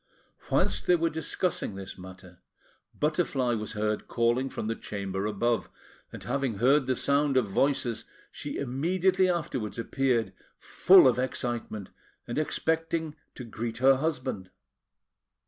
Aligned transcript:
Whilst 0.49 0.87
they 0.87 0.95
were 0.95 1.11
discussing 1.11 1.75
this 1.75 1.95
matter, 1.95 2.39
Butterfly 2.99 3.53
was 3.53 3.73
heard 3.73 4.07
calling 4.07 4.49
from 4.49 4.65
the 4.65 4.73
chamber 4.73 5.27
above; 5.27 5.69
and 6.11 6.23
having 6.23 6.55
heard 6.57 6.87
the 6.87 6.95
sound 6.95 7.37
of 7.37 7.45
voices, 7.45 8.05
she 8.31 8.57
immediately 8.57 9.29
afterwards 9.29 9.77
appeared, 9.77 10.33
full 10.57 11.07
of 11.07 11.19
excitement, 11.19 11.91
and 12.27 12.39
expecting 12.39 13.15
to 13.35 13.43
greet 13.43 13.77
her 13.77 13.97
husband. 13.97 14.49